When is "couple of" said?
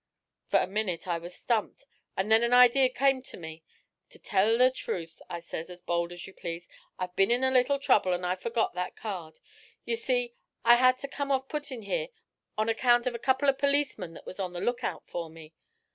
13.19-13.59